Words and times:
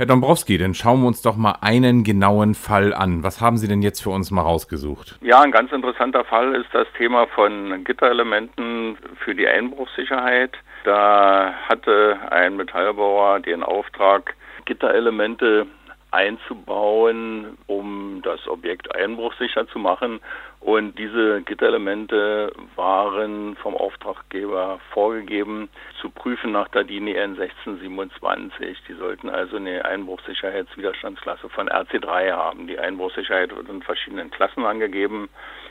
Herr 0.00 0.06
Dombrowski, 0.06 0.56
dann 0.56 0.72
schauen 0.72 1.02
wir 1.02 1.08
uns 1.08 1.20
doch 1.20 1.36
mal 1.36 1.58
einen 1.60 2.04
genauen 2.04 2.54
Fall 2.54 2.94
an. 2.94 3.22
Was 3.22 3.42
haben 3.42 3.58
Sie 3.58 3.68
denn 3.68 3.82
jetzt 3.82 4.00
für 4.00 4.08
uns 4.08 4.30
mal 4.30 4.40
rausgesucht? 4.40 5.18
Ja, 5.20 5.42
ein 5.42 5.50
ganz 5.50 5.72
interessanter 5.72 6.24
Fall 6.24 6.54
ist 6.54 6.68
das 6.72 6.86
Thema 6.96 7.26
von 7.26 7.84
Gitterelementen 7.84 8.96
für 9.22 9.34
die 9.34 9.46
Einbruchssicherheit. 9.46 10.52
Da 10.84 11.52
hatte 11.68 12.18
ein 12.30 12.56
Metallbauer 12.56 13.40
den 13.40 13.62
Auftrag, 13.62 14.36
Gitterelemente 14.64 15.66
einzubauen, 16.10 17.56
um 17.66 18.20
das 18.22 18.46
Objekt 18.48 18.94
einbruchsicher 18.94 19.68
zu 19.68 19.78
machen. 19.78 20.20
Und 20.60 20.98
diese 20.98 21.40
Gitterelemente 21.42 22.52
waren 22.76 23.56
vom 23.56 23.74
Auftraggeber 23.74 24.78
vorgegeben 24.92 25.70
zu 26.00 26.10
prüfen 26.10 26.52
nach 26.52 26.68
der 26.68 26.84
DIN 26.84 27.06
EN 27.06 27.40
1627. 27.40 28.78
Die 28.88 28.94
sollten 28.94 29.30
also 29.30 29.56
eine 29.56 29.84
Einbruchsicherheitswiderstandsklasse 29.84 31.48
von 31.48 31.68
RC3 31.68 32.32
haben. 32.32 32.66
Die 32.66 32.78
Einbruchsicherheit 32.78 33.56
wird 33.56 33.68
in 33.70 33.82
verschiedenen 33.82 34.30
Klassen 34.30 34.66
angegeben. 34.66 35.30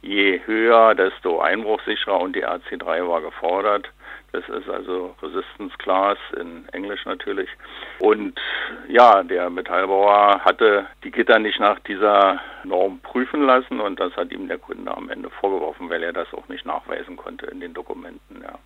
Je 0.00 0.40
höher, 0.46 0.94
desto 0.94 1.40
einbruchsicherer 1.40 2.18
und 2.18 2.34
die 2.34 2.46
RC3 2.46 3.06
war 3.06 3.20
gefordert. 3.20 3.90
Das 4.32 4.48
ist 4.48 4.68
also 4.68 5.14
Resistance 5.22 5.76
Class 5.78 6.18
in 6.38 6.68
Englisch 6.72 7.04
natürlich. 7.04 7.48
Und 7.98 8.38
ja, 8.88 9.22
der 9.22 9.50
Metallbauer 9.50 10.40
hatte 10.44 10.86
die 11.02 11.10
Gitter 11.10 11.38
nicht 11.38 11.58
nach 11.58 11.80
dieser 11.80 12.40
Norm 12.64 13.00
prüfen 13.00 13.42
lassen 13.42 13.80
und 13.80 13.98
das 13.98 14.14
hat 14.16 14.30
ihm 14.32 14.46
der 14.46 14.58
Kunde 14.58 14.94
am 14.96 15.10
Ende 15.10 15.30
vorgeworfen, 15.30 15.90
weil 15.90 16.02
er 16.02 16.12
das 16.12 16.32
auch 16.32 16.48
nicht 16.48 16.64
nachweisen 16.64 17.16
konnte 17.16 17.46
in 17.46 17.60
den 17.60 17.74
Dokumenten. 17.74 18.42
Ja. 18.42 18.58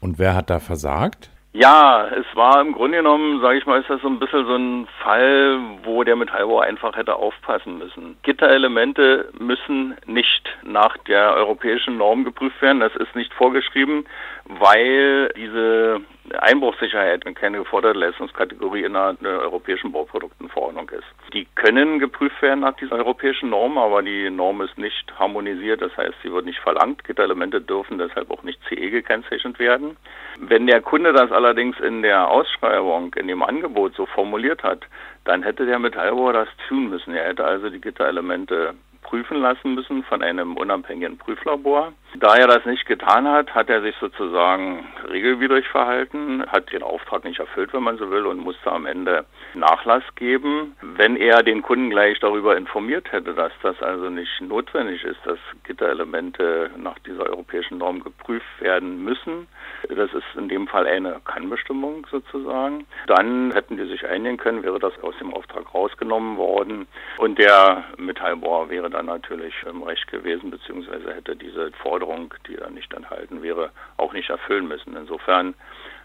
Und 0.00 0.18
wer 0.18 0.34
hat 0.34 0.48
da 0.48 0.60
versagt? 0.60 1.30
Ja, 1.52 2.06
es 2.06 2.26
war 2.36 2.60
im 2.60 2.72
Grunde 2.72 2.98
genommen, 2.98 3.40
sage 3.40 3.58
ich 3.58 3.66
mal, 3.66 3.80
ist 3.80 3.90
das 3.90 4.00
so 4.02 4.08
ein 4.08 4.20
bisschen 4.20 4.46
so 4.46 4.54
ein 4.54 4.86
Fall, 5.02 5.58
wo 5.82 6.04
der 6.04 6.14
Metallbauer 6.14 6.62
einfach 6.62 6.96
hätte 6.96 7.16
aufpassen 7.16 7.76
müssen. 7.78 8.16
Gitterelemente 8.22 9.32
müssen 9.36 9.96
nicht 10.06 10.48
nach 10.62 10.96
der 11.08 11.34
europäischen 11.34 11.96
Norm 11.96 12.22
geprüft 12.22 12.62
werden. 12.62 12.78
Das 12.78 12.94
ist 12.94 13.16
nicht 13.16 13.34
vorgeschrieben, 13.34 14.04
weil 14.44 15.32
diese 15.36 16.00
Einbruchssicherheit 16.38 17.24
keine 17.34 17.58
geforderte 17.58 17.98
Leistungskategorie 17.98 18.84
innerhalb 18.84 19.20
der 19.20 19.40
europäischen 19.40 19.92
Bauproduktenverordnung 19.92 20.88
ist. 20.90 21.06
Die 21.32 21.46
können 21.54 21.98
geprüft 21.98 22.40
werden 22.42 22.60
nach 22.60 22.76
dieser 22.76 22.96
europäischen 22.96 23.50
Norm, 23.50 23.78
aber 23.78 24.02
die 24.02 24.30
Norm 24.30 24.60
ist 24.60 24.76
nicht 24.78 25.12
harmonisiert, 25.18 25.82
das 25.82 25.96
heißt, 25.96 26.14
sie 26.22 26.32
wird 26.32 26.44
nicht 26.46 26.60
verlangt. 26.60 27.04
Gitterelemente 27.04 27.60
dürfen 27.60 27.98
deshalb 27.98 28.30
auch 28.30 28.42
nicht 28.42 28.60
CE 28.68 28.90
gekennzeichnet 28.90 29.58
werden. 29.58 29.96
Wenn 30.38 30.66
der 30.66 30.80
Kunde 30.80 31.12
das 31.12 31.32
allerdings 31.32 31.78
in 31.80 32.02
der 32.02 32.28
Ausschreibung, 32.28 33.14
in 33.14 33.28
dem 33.28 33.42
Angebot 33.42 33.94
so 33.94 34.06
formuliert 34.06 34.62
hat, 34.62 34.86
dann 35.24 35.42
hätte 35.42 35.66
der 35.66 35.78
Metallbauer 35.78 36.32
das 36.32 36.48
tun 36.68 36.90
müssen. 36.90 37.14
Er 37.14 37.28
hätte 37.28 37.44
also 37.44 37.70
die 37.70 37.80
Gitterelemente 37.80 38.74
prüfen 39.02 39.40
lassen 39.40 39.74
müssen 39.74 40.04
von 40.04 40.22
einem 40.22 40.56
unabhängigen 40.56 41.18
Prüflabor. 41.18 41.92
Da 42.18 42.36
er 42.36 42.48
das 42.48 42.64
nicht 42.64 42.86
getan 42.86 43.28
hat, 43.28 43.54
hat 43.54 43.70
er 43.70 43.82
sich 43.82 43.94
sozusagen 44.00 44.84
regelwidrig 45.08 45.68
verhalten, 45.68 46.44
hat 46.48 46.72
den 46.72 46.82
Auftrag 46.82 47.24
nicht 47.24 47.38
erfüllt, 47.38 47.72
wenn 47.72 47.84
man 47.84 47.98
so 47.98 48.10
will, 48.10 48.26
und 48.26 48.38
musste 48.38 48.70
am 48.72 48.84
Ende 48.84 49.24
Nachlass 49.54 50.02
geben. 50.16 50.76
Wenn 50.82 51.16
er 51.16 51.42
den 51.42 51.62
Kunden 51.62 51.88
gleich 51.88 52.18
darüber 52.18 52.56
informiert 52.56 53.12
hätte, 53.12 53.32
dass 53.34 53.52
das 53.62 53.80
also 53.80 54.10
nicht 54.10 54.40
notwendig 54.40 55.04
ist, 55.04 55.20
dass 55.24 55.38
Gitterelemente 55.64 56.70
nach 56.76 56.98
dieser 57.00 57.30
europäischen 57.30 57.78
Norm 57.78 58.02
geprüft 58.02 58.60
werden 58.60 59.04
müssen, 59.04 59.46
das 59.88 60.12
ist 60.12 60.24
in 60.36 60.48
dem 60.48 60.66
Fall 60.66 60.86
eine 60.86 61.20
Kannbestimmung 61.24 62.06
sozusagen, 62.10 62.86
dann 63.06 63.52
hätten 63.52 63.76
die 63.76 63.86
sich 63.86 64.06
einigen 64.06 64.36
können, 64.36 64.62
wäre 64.62 64.78
das 64.78 64.92
aus 65.02 65.14
dem 65.18 65.32
Auftrag 65.32 65.72
rausgenommen 65.72 66.36
worden 66.36 66.86
und 67.18 67.38
der 67.38 67.84
Metallbohrer 67.96 68.68
wäre 68.68 68.90
dann 68.90 69.06
natürlich 69.06 69.54
im 69.68 69.82
Recht 69.82 70.06
gewesen, 70.10 70.50
beziehungsweise 70.50 71.14
hätte 71.14 71.36
diese 71.36 71.70
Forderung, 71.82 71.99
die 72.46 72.56
da 72.56 72.70
nicht 72.70 72.92
enthalten 72.92 73.42
wäre, 73.42 73.70
auch 73.96 74.12
nicht 74.12 74.30
erfüllen 74.30 74.66
müssen. 74.68 74.96
Insofern 74.96 75.54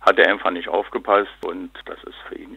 hat 0.00 0.18
er 0.18 0.30
einfach 0.30 0.50
nicht 0.50 0.68
aufgepasst 0.68 1.44
und 1.44 1.70
das 1.86 2.02
ist 2.04 2.16
für 2.28 2.36
ihn 2.36 2.54